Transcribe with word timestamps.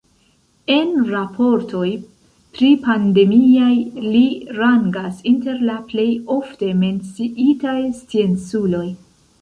En 0.75 0.93
raportoj 1.09 1.89
pripandemiaj 2.55 3.69
li 4.07 4.25
rangas 4.59 5.23
inter 5.35 5.63
la 5.71 5.79
plej 5.93 6.09
ofte 6.41 6.75
menciitaj 6.83 7.81
scienculoj. 8.03 8.87